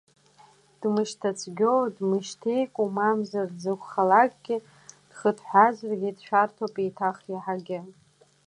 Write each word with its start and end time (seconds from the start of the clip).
Дмышьҭацәгьоу, 0.79 1.81
дмышьҭеику, 1.95 2.87
мамзар 2.95 3.47
дзакәхалакгьы, 3.57 4.57
дхыҭҳәаазаргьы 5.09 6.11
дшәарҭоуп 6.17 6.75
еиҭах 6.83 7.17
иаҳагьы. 7.31 7.79